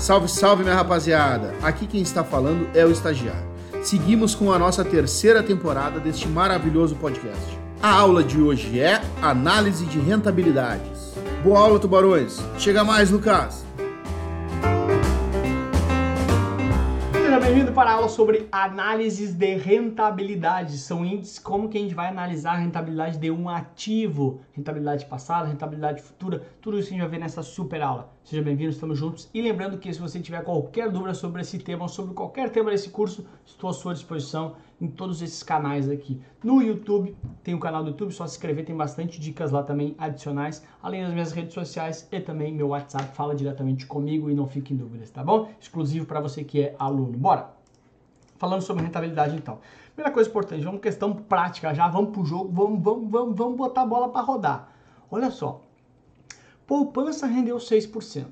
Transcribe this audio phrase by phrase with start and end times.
[0.00, 1.54] Salve, salve, minha rapaziada!
[1.62, 3.44] Aqui quem está falando é o estagiário.
[3.82, 7.58] Seguimos com a nossa terceira temporada deste maravilhoso podcast.
[7.82, 11.12] A aula de hoje é análise de rentabilidades.
[11.44, 12.40] Boa aula, tubarões!
[12.58, 13.69] Chega mais, Lucas!
[17.50, 20.78] Bem-vindo para a aula sobre análises de rentabilidade.
[20.78, 25.48] São índices como que a gente vai analisar a rentabilidade de um ativo, rentabilidade passada,
[25.48, 28.08] rentabilidade futura, tudo isso a gente vai ver nessa super aula.
[28.22, 29.28] Seja bem-vindo, estamos juntos.
[29.34, 32.70] E lembrando que se você tiver qualquer dúvida sobre esse tema ou sobre qualquer tema
[32.70, 36.20] desse curso, estou à sua disposição em todos esses canais aqui.
[36.42, 39.94] No YouTube, tem o canal do YouTube, só se inscrever, tem bastante dicas lá também
[39.98, 44.46] adicionais, além das minhas redes sociais e também meu WhatsApp, fala diretamente comigo e não
[44.46, 45.50] fique em dúvidas, tá bom?
[45.60, 47.18] Exclusivo para você que é aluno.
[47.18, 47.50] Bora!
[48.38, 49.58] Falando sobre rentabilidade então.
[49.94, 53.82] Primeira coisa importante, vamos questão prática já, vamos pro jogo, vamos, vamos, vamos, vamos botar
[53.82, 54.72] a bola para rodar.
[55.10, 55.60] Olha só.
[56.66, 58.26] Poupança rendeu 6%.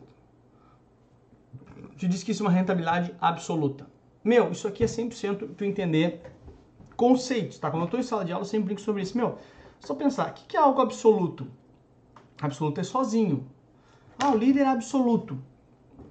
[1.97, 3.87] Te disse que isso é uma rentabilidade absoluta.
[4.25, 6.23] Meu, isso aqui é 100% tu entender
[6.99, 7.71] conceitos, tá?
[7.71, 9.17] Quando eu estou em sala de aula, eu sempre brinco sobre isso.
[9.17, 9.39] Meu,
[9.79, 11.47] só pensar, o que é algo absoluto?
[12.43, 13.47] Absoluto é sozinho.
[14.19, 15.39] Ah, o líder é absoluto.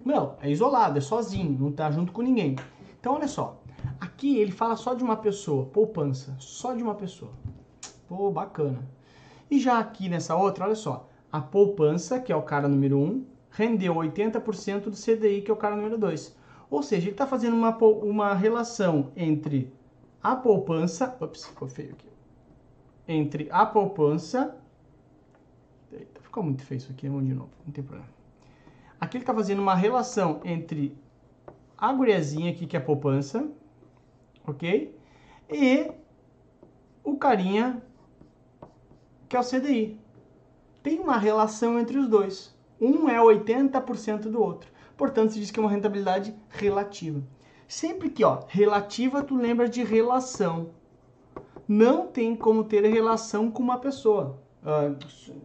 [0.05, 2.55] Meu, é isolado, é sozinho, não tá junto com ninguém.
[2.97, 3.61] Então, olha só.
[3.99, 7.33] Aqui ele fala só de uma pessoa, poupança, só de uma pessoa.
[8.07, 8.79] Pô, bacana.
[9.51, 11.09] E já aqui nessa outra, olha só.
[11.29, 15.53] A poupança, que é o cara número 1, um, rendeu 80% do CDI, que é
[15.53, 16.33] o cara número 2.
[16.69, 19.75] Ou seja, ele está fazendo uma, uma relação entre
[20.31, 21.15] a poupança.
[21.19, 22.07] Ops, ficou feio aqui.
[23.07, 24.57] Entre a poupança.
[25.91, 28.09] Eita, ficou muito feio isso aqui, vamos de novo, não tem problema.
[28.99, 30.97] Aqui ele está fazendo uma relação entre
[31.77, 33.49] a guriazinha aqui, que é a poupança,
[34.45, 34.93] ok?
[35.49, 35.91] E
[37.03, 37.81] o carinha,
[39.29, 39.97] que é o CDI.
[40.83, 42.55] Tem uma relação entre os dois.
[42.81, 44.69] Um é 80% do outro.
[44.97, 47.23] Portanto, se diz que é uma rentabilidade relativa.
[47.67, 50.69] Sempre que, ó, relativa, tu lembra de relação.
[51.67, 54.39] Não tem como ter relação com uma pessoa.
[54.63, 54.97] Uh,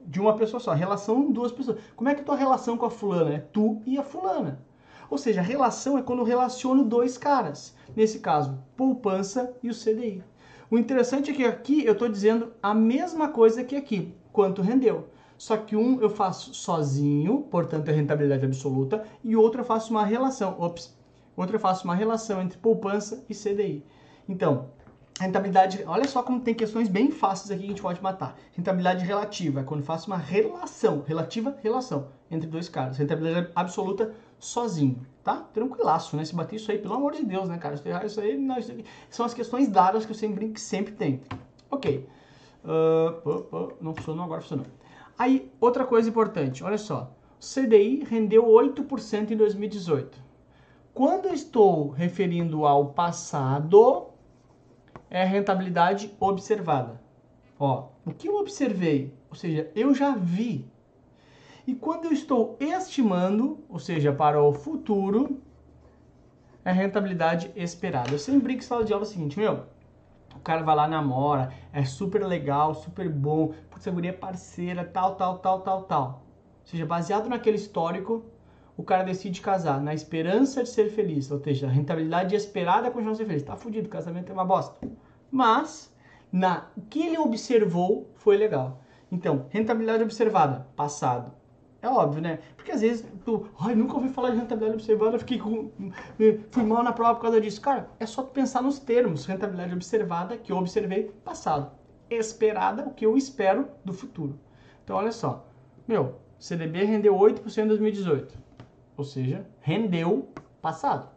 [0.06, 0.72] de uma pessoa só.
[0.72, 1.78] Relação duas pessoas.
[1.96, 3.34] Como é que é tua relação com a fulana?
[3.34, 4.62] É tu e a fulana.
[5.10, 7.74] Ou seja, relação é quando eu relaciono dois caras.
[7.94, 10.22] Nesse caso, poupança e o CDI.
[10.70, 14.14] O interessante é que aqui eu estou dizendo a mesma coisa que aqui.
[14.32, 15.08] Quanto rendeu.
[15.36, 20.04] Só que um eu faço sozinho, portanto é rentabilidade absoluta, e outro eu faço uma
[20.04, 20.56] relação.
[20.58, 20.96] Ops,
[21.36, 23.84] Outra eu faço uma relação entre poupança e CDI.
[24.28, 24.70] Então,
[25.18, 28.36] rentabilidade, olha só como tem questões bem fáceis aqui que a gente pode matar.
[28.52, 32.98] Rentabilidade relativa é quando faço uma relação, relativa relação entre dois caras.
[32.98, 35.36] Rentabilidade absoluta sozinho, tá?
[35.54, 36.24] Tranquilaço, né?
[36.24, 37.76] Se bater isso aí, pelo amor de Deus, né, cara?
[37.76, 38.72] Se errar isso aí, não, isso
[39.08, 41.22] são as questões dadas que eu sempre brinco sempre tem.
[41.70, 42.08] Ok.
[42.64, 44.66] Uh, uh, uh, não funcionou, agora funcionou.
[45.18, 47.12] Aí, outra coisa importante, olha só.
[47.40, 50.31] CDI rendeu 8% em 2018.
[50.94, 54.08] Quando eu estou referindo ao passado,
[55.08, 57.00] é a rentabilidade observada.
[57.58, 60.70] Ó, o que eu observei, ou seja, eu já vi.
[61.66, 65.40] E quando eu estou estimando, ou seja, para o futuro,
[66.62, 68.10] é a rentabilidade esperada.
[68.12, 69.64] Eu sempre brinco em sala de aula o seguinte, meu,
[70.36, 74.84] o cara vai lá, namora, é super legal, super bom, putz, a guria é parceira,
[74.84, 76.22] tal, tal, tal, tal, tal.
[76.60, 78.24] Ou seja, baseado naquele histórico,
[78.76, 82.90] o cara decide casar na esperança de ser feliz, ou seja, a rentabilidade esperada é
[82.90, 83.42] continuar ser feliz.
[83.42, 84.76] Tá fudido, casamento é uma bosta.
[85.30, 85.94] Mas,
[86.30, 88.80] na, o que ele observou foi legal.
[89.10, 91.32] Então, rentabilidade observada, passado.
[91.82, 92.38] É óbvio, né?
[92.56, 95.70] Porque às vezes tu, ai, nunca ouvi falar de rentabilidade observada, fiquei com,
[96.50, 97.60] fui mal na prova por causa disso.
[97.60, 99.26] Cara, é só pensar nos termos.
[99.26, 101.72] Rentabilidade observada, que eu observei, passado.
[102.08, 104.38] Esperada, o que eu espero do futuro.
[104.84, 105.46] Então, olha só.
[105.86, 108.51] Meu, CDB rendeu 8% em 2018
[109.02, 110.28] ou seja, rendeu
[110.60, 111.08] passado.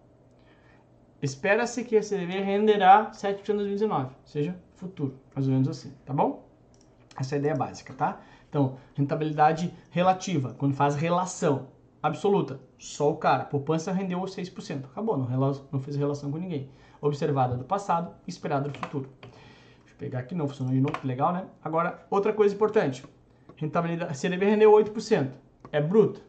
[1.21, 5.93] Espera-se que a CDB renderá 7% em 2019, ou seja, futuro, mais ou menos assim,
[6.03, 6.49] tá bom?
[7.17, 8.19] Essa é a ideia básica, tá?
[8.49, 11.67] Então, rentabilidade relativa, quando faz relação
[12.01, 15.27] absoluta, só o cara, poupança rendeu 6%, acabou, não,
[15.71, 16.69] não fez relação com ninguém.
[16.99, 19.09] Observada do passado, esperada do futuro.
[19.21, 21.45] Deixa eu pegar aqui, não funcionou de novo, legal, né?
[21.63, 23.05] Agora, outra coisa importante,
[23.55, 25.29] rentabilidade, CDB rendeu 8%,
[25.71, 26.21] é bruto,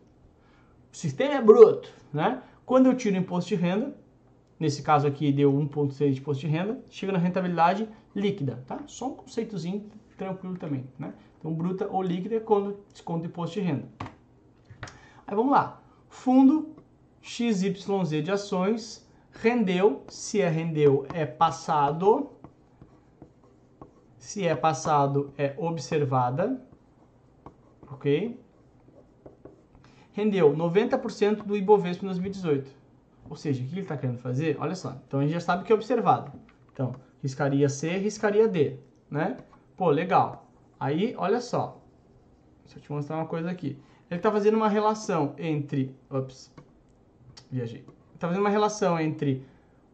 [0.97, 2.43] o sistema é bruto, né?
[2.65, 3.95] Quando eu tiro o imposto de renda,
[4.59, 8.83] nesse caso aqui deu 1,6 de imposto de renda, chega na rentabilidade líquida, tá?
[8.87, 11.13] Só um conceitozinho tranquilo também, né?
[11.39, 13.87] Então, bruta ou líquida é quando desconta o imposto de renda.
[15.27, 15.83] Aí vamos lá.
[16.09, 16.75] Fundo
[17.21, 22.31] XYZ de ações rendeu, se é rendeu é passado,
[24.17, 26.59] se é passado é observada,
[27.87, 28.46] ok?
[30.17, 32.71] Rendeu 90% do Ibovespa em 2018.
[33.29, 34.57] Ou seja, o que ele está querendo fazer?
[34.59, 36.33] Olha só, então a gente já sabe que é observado.
[36.73, 38.79] Então, riscaria C, riscaria D,
[39.11, 39.37] né?
[39.77, 40.49] Pô, legal.
[40.81, 41.83] Aí, olha só.
[42.65, 43.79] Deixa eu te mostrar uma coisa aqui.
[44.11, 45.95] Ele está fazendo uma relação entre...
[46.09, 46.51] Ops,
[47.51, 47.85] viajei.
[48.15, 49.45] Está fazendo uma relação entre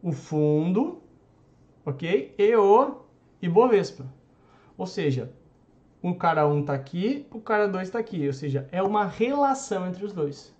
[0.01, 1.01] o fundo,
[1.85, 2.33] ok?
[2.37, 3.01] E o
[3.41, 4.05] Ibovespa.
[4.77, 5.33] Ou seja,
[6.03, 8.27] o cara 1 um está aqui, o cara 2 está aqui.
[8.27, 10.53] Ou seja, é uma relação entre os dois.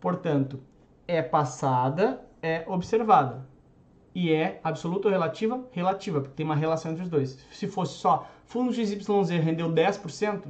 [0.00, 0.60] Portanto,
[1.08, 3.44] é passada, é observada.
[4.14, 5.66] E é absoluta ou relativa?
[5.72, 7.44] Relativa, porque tem uma relação entre os dois.
[7.50, 10.44] Se fosse só fundo XYZ rendeu 10%,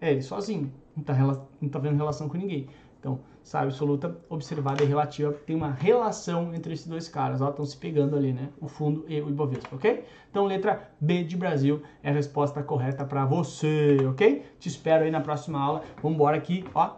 [0.00, 0.72] é ele sozinho.
[0.96, 1.14] Não está
[1.60, 2.68] não tá vendo relação com ninguém.
[3.04, 7.42] Então, sabe, absoluta, observada e relativa, tem uma relação entre esses dois caras.
[7.42, 8.48] Ó, estão se pegando ali, né?
[8.58, 10.06] O fundo e o Ibovespa, ok?
[10.30, 14.42] Então, letra B de Brasil é a resposta correta para você, ok?
[14.58, 15.82] Te espero aí na próxima aula.
[16.02, 16.92] Vamos embora aqui, ó.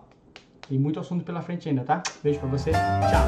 [0.69, 2.01] Tem muito assunto pela frente ainda, tá?
[2.23, 2.71] Beijo para você.
[2.71, 3.27] Tchau.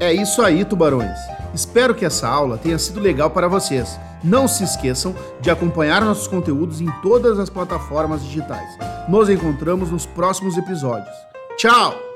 [0.00, 1.35] É isso aí, tubarões.
[1.56, 3.98] Espero que essa aula tenha sido legal para vocês.
[4.22, 8.76] Não se esqueçam de acompanhar nossos conteúdos em todas as plataformas digitais.
[9.08, 11.16] Nos encontramos nos próximos episódios.
[11.56, 12.15] Tchau!